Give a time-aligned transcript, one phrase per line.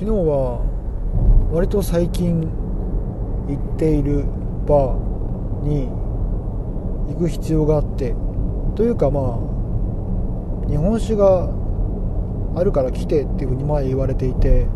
[0.00, 0.64] 昨日は
[1.52, 4.24] 割と最近行っている
[4.66, 5.88] バーに
[7.12, 8.14] 行く必要があって
[8.76, 11.50] というかまあ日本酒が
[12.56, 14.68] あるから来てっていうふうに前言われていて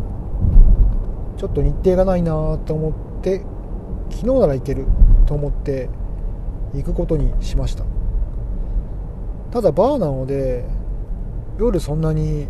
[1.37, 3.39] ちょっと日程がないなと思って
[4.11, 4.85] 昨日なら行ける
[5.25, 5.89] と思って
[6.75, 7.83] 行くことにしました。
[9.49, 10.65] ただバーなので
[11.57, 12.47] 夜そんなに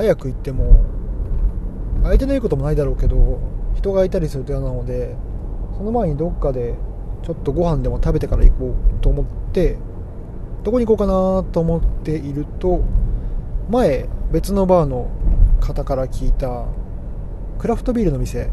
[0.00, 0.82] 早く行っても
[2.02, 3.38] 空いてないこともないだろうけど
[3.76, 5.14] 人がいたりすると嫌なので
[5.76, 6.74] その前にどっかで
[7.22, 9.76] ちょっとご飯でも食べてから行こうと思って
[10.64, 12.82] どこに行こうかなと思っていると
[13.68, 15.10] 前別のバーの
[15.60, 16.64] 方から聞いた
[17.58, 18.50] クラフトビールの店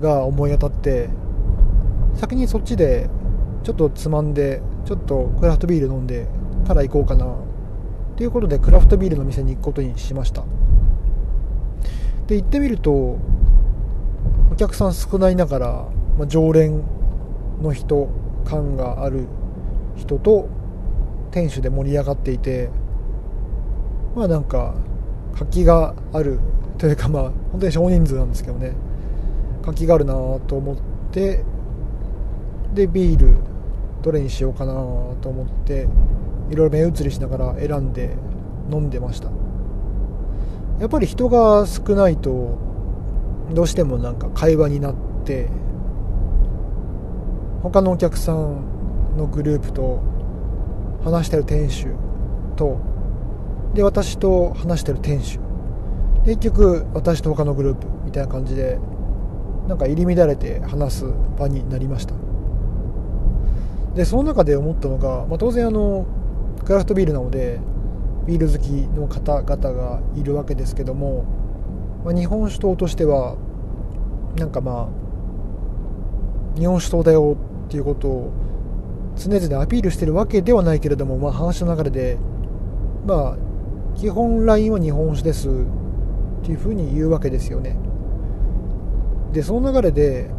[0.00, 1.08] が思い当たって
[2.14, 3.10] 先にそっちで
[3.64, 6.28] ちょっとつまんでちょっとクラフトビール飲んで
[6.68, 7.49] から行こうかな
[8.20, 10.44] ということでクラフトビールの店に行くことにしました。
[12.26, 13.18] で行ってみるとお
[14.58, 15.66] 客さん少ないながら、
[16.18, 16.82] まあ、常連
[17.62, 18.10] の人
[18.44, 19.24] 感がある
[19.96, 20.50] 人と
[21.30, 22.68] 店主で盛り上がっていて
[24.14, 24.74] まあなんか
[25.32, 26.40] 活気がある
[26.76, 27.22] というかまあ
[27.52, 28.74] 本当に少人数なんですけどね。
[29.62, 30.12] 活気があるな
[30.46, 30.76] と思っ
[31.10, 31.42] て
[32.74, 33.38] でビール
[34.02, 34.74] どれにしようかな
[35.22, 35.88] と思って
[36.50, 38.10] いろいろ目移りしながら選んで
[38.70, 39.30] 飲んでました。
[40.80, 42.58] やっぱり人が少ないと
[43.52, 45.48] どうしてもなんか会話になって
[47.62, 50.00] 他のお客さんのグループと
[51.04, 51.88] 話してる店主
[52.56, 52.80] と
[53.74, 55.38] で私と話してる店主。
[56.24, 58.78] 結局私と他のグループみたいな感じで
[59.68, 61.04] なんか入り乱れて話す
[61.38, 62.14] 場になりました。
[63.94, 66.06] でその中で思ったのが、まあ、当然あの
[66.64, 67.60] クラフトビールなので
[68.26, 71.24] ビール好きの方々がいるわけですけども、
[72.04, 73.36] まあ、日本酒党としては
[74.36, 78.32] なんかまあ日本酒党だよっていうことを
[79.16, 82.18] 常々アピールしてるわけではないけれども、まあ、話の流れで
[83.06, 83.36] まあ
[83.96, 85.52] 基本ラインは日本酒ですっ
[86.44, 87.76] ていうふうに言うわけですよね。
[89.32, 90.30] でその流れで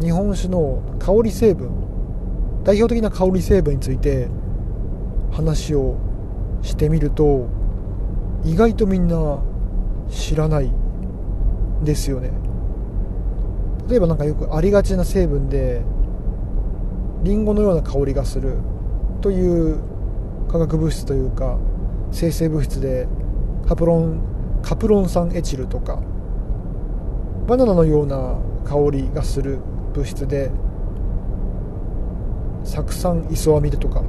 [0.00, 1.70] 日本酒の香り成分
[2.64, 4.28] 代表的な香り成分について
[5.32, 5.96] 話を
[6.62, 7.46] してみると
[8.44, 9.40] 意外とみんな
[10.08, 10.70] 知らない
[11.82, 12.30] ですよね。
[13.88, 15.82] 例えばなんかよくありがちな成分で
[17.22, 18.58] リンゴのような香りがする
[19.22, 19.78] という
[20.48, 21.58] 化学物質というか
[22.12, 23.08] 生成物質で
[23.66, 26.02] カプロンカプロン酸エチルとか
[27.46, 29.58] バナナのような香りがする
[29.94, 30.50] 物質で
[32.64, 34.02] 酢酸イソアミルとか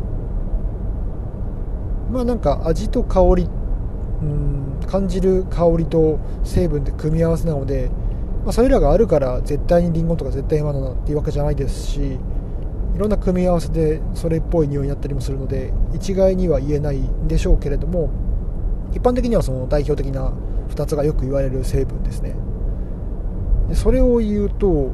[2.11, 3.47] まあなんか味と香り
[4.21, 7.89] うん感じる香りと成分で組み合わせなので、
[8.43, 12.17] まあ、それらがあるから絶対にリンゴとか絶対にバナナっていうわけじゃないですし
[12.95, 18.09] いろんな組み合わせでそれっぽい匂いになったりもするので一概には言えないんでしょうけれども
[18.91, 20.33] 一般的にはその代表的な
[20.69, 22.35] 2つがよく言われる成分ですね。
[23.69, 24.91] でそれを言うと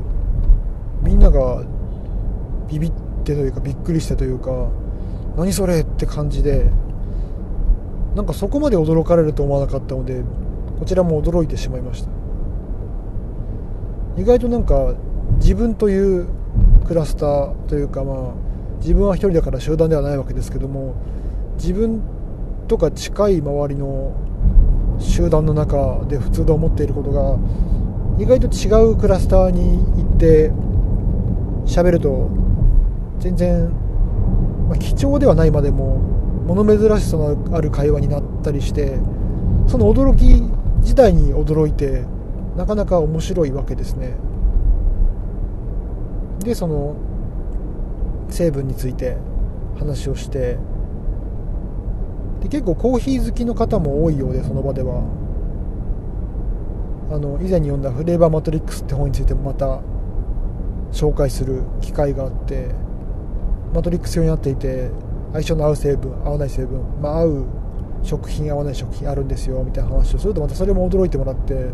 [1.02, 1.64] みんなが
[2.68, 2.92] ビビっ
[3.24, 4.70] てというかびっくりしてというか
[5.38, 6.70] 何それって感じで
[8.16, 10.24] なんかそこまで驚かれると思わなかったので
[10.80, 12.10] こちらも驚いてしまいました。
[14.18, 14.96] 意外となんか
[15.40, 16.28] 自分という
[16.86, 18.34] クラスターというかまあ
[18.80, 20.96] 自分は一人だから集団ではないわけですけども
[21.58, 22.02] 自分
[22.68, 24.16] とか近い周りの
[25.00, 27.38] 集団の中で普通で思っていることが
[28.18, 30.52] 意外と違うクラスターに行って
[31.66, 32.30] 喋ると
[33.20, 33.70] 全然、
[34.70, 36.15] まあ、貴重ではないまでも
[36.46, 39.00] 物珍しさのある会話になったりして
[39.68, 40.26] その驚き
[40.82, 42.04] 自体に驚いて
[42.56, 44.16] なかなか面白いわけですね。
[46.40, 46.96] でその
[48.30, 49.18] 成分について
[49.80, 50.58] 話をして
[52.42, 55.04] で結構コーヒー好きの方も多いようでその場では。
[57.12, 59.80] あの以前に読んだ「フレーバーマトリックス」って本についてもまた
[60.92, 62.70] 紹介する機会があって
[63.76, 64.90] マトリックス用になっていて
[65.36, 67.46] 相性の合う成分合わない成分、まあ、合う
[68.04, 71.72] 食品合わない食品あるんですよみたいな話をするとまたそれも驚いてもらって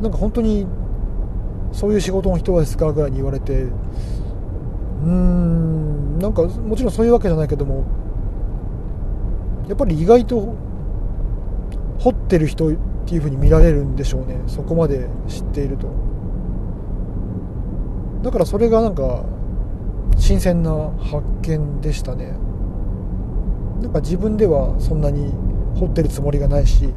[0.00, 0.66] なんか本当に
[1.72, 7.84] そういう仕事の人ですかぐらいに言われてうーんなんかもちろんそういうわけじゃないけども
[9.68, 10.54] やっぱり意外と
[12.00, 12.76] 掘ってる人っ
[13.06, 14.40] ていう風に見られるんでしょうね。
[14.46, 15.88] そこまで知っていると。
[18.22, 19.24] だからそれがなんか
[20.18, 22.34] 新鮮な発見でしたね。
[23.80, 25.32] なんか自分ではそんなに
[25.78, 26.94] 掘ってるつもりがないし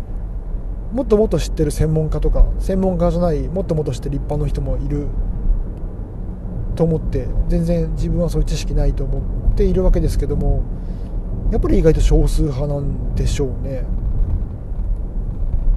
[0.93, 5.07] もっともっと知ってる専門家とか専門家じゃないもっともっと知ってる一般の人もいる
[6.75, 10.63] と思って全然自分はそういう知識ないと思っているわけですけども
[11.51, 13.83] やっぱり意外と少数派なんでしょうね。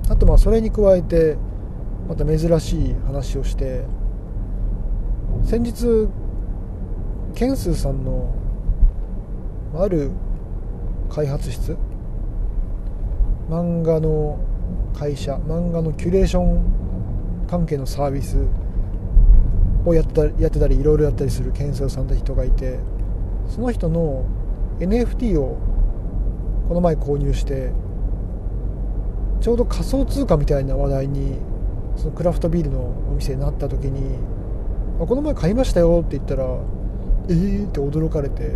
[0.09, 1.37] あとまあそれに加えて
[2.09, 3.85] また珍しい話をして
[5.45, 6.09] 先日
[7.35, 8.35] ケンスーさんの
[9.75, 10.11] ある
[11.11, 11.77] 開発室？
[13.49, 14.39] 漫画の
[14.99, 18.39] 会社漫画のキュレーション関係のサービス
[19.85, 22.79] をやったやってたりいろいろやったりするケンスーさんって人がいて
[23.49, 24.25] その人の
[24.79, 25.59] NFT を
[26.69, 27.73] この前購入して
[29.41, 31.39] ちょうど仮想通貨みたいな話題に
[31.97, 32.81] そのクラフトビールの
[33.11, 34.19] お店になった時に
[34.99, 36.47] 「この前買いましたよ」って言ったら
[37.29, 38.51] 「えー?」って驚かれて、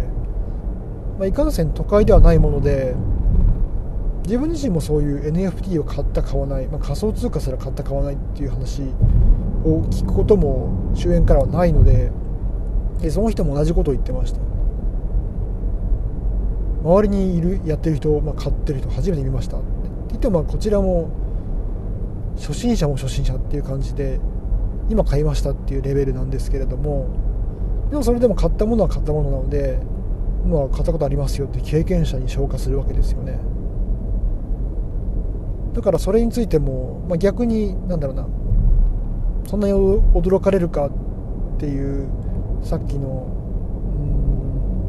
[1.18, 2.94] まあ、いかんせん都会ではないもので
[4.24, 8.82] 自分自身もそういう NFT を買った買わない、まあ、仮想通貨すら買った買わないっていう話
[9.64, 12.10] を聞くことも終焉からはないので
[13.00, 14.40] でその人も同じことを言ってました
[16.82, 19.66] 周りにいるやってる人、まあ、買ってる人初めて見ましたって
[20.08, 21.08] 言ってもまあこちらも
[22.36, 24.20] 初心者も初心者っていう感じで
[24.88, 27.08] 今買いましたっていうレベルなんですけれども
[27.90, 29.78] でもそれでも買ったものは買ったものなので
[30.46, 33.38] まあ買ったことありますよって経験者に消化するわけですよね。
[35.72, 38.26] だからそれについても、まあ、逆になんだろうな。
[39.46, 40.90] そんなに驚かれるかっ
[41.58, 42.08] ていう
[42.62, 43.28] さっきの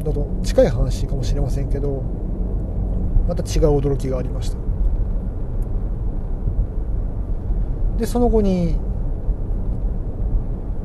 [0.00, 2.02] んだと近い話かもしれませんけど
[3.28, 4.56] また違う驚きがありました。
[7.98, 8.76] でその後に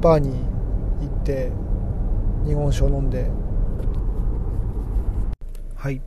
[0.01, 0.31] バーに
[1.01, 1.51] 行って
[2.45, 3.29] 日本酒を飲んで。
[5.75, 6.01] はい。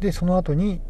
[0.00, 0.80] でその後に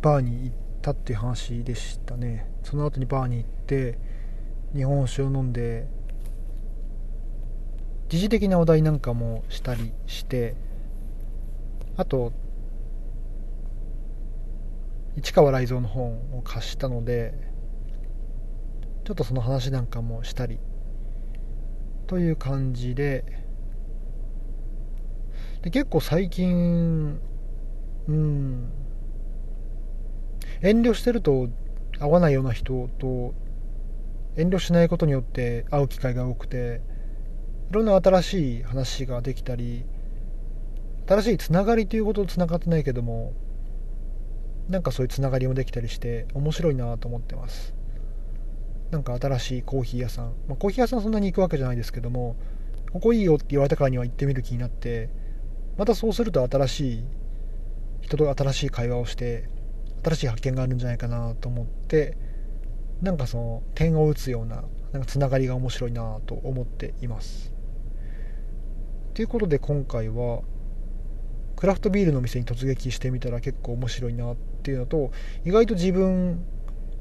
[0.00, 2.48] バーに行ったっていう話でしたね。
[2.62, 3.98] その後にバーに行って
[4.74, 5.86] 日本酒を飲んで
[8.08, 10.54] 時事的な話題なんかもしたりして
[11.96, 12.32] あと
[15.16, 17.34] 市川雷蔵の本を貸したので
[19.04, 20.58] ちょっとその話なんかもしたり
[22.06, 23.24] という感じで
[25.62, 27.20] で結構最近
[28.08, 28.70] うん
[30.60, 31.48] 遠慮してると
[31.98, 33.34] 会わないような人と
[34.36, 36.80] 遠慮しないことによって会う機会が多くて
[37.70, 39.84] いろんな新しい話ができたり
[41.06, 43.32] 新しいつながりということとつながってないけども
[44.68, 47.74] なんかそういうつながりもできたりして面白いなと思ってます。
[48.92, 52.36] なんか新しいコーヒー屋さん、まあ、コーヒー屋さんそんなに行くわけじゃないですけども
[52.92, 55.08] ここいいよって言われたからには行ってみる気になって
[55.78, 57.04] またそうすると新しい
[58.02, 59.48] 人と新しい会話をして
[60.04, 62.18] 新しい発見があるんじゃないかなと思って
[63.00, 64.62] なんかその点を打つような
[64.92, 67.54] なんかつながりが面白いなと思っています。
[69.14, 70.42] ということで今回は
[71.56, 75.12] クラフトビールの店に突撃してみたら結構面白いなっていうのと
[75.46, 76.44] 意外と自分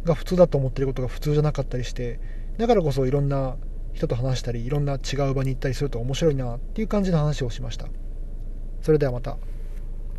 [0.03, 2.19] が普通だと思ってることが普通じゃなかったりして
[2.57, 3.57] だからこそいろんな
[3.93, 7.87] 人と話したりいろんな違う場に行ったりすると面白いなっていう感じの話をしました
[8.81, 9.37] それではまた。